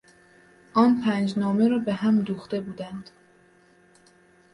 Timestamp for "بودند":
2.61-3.09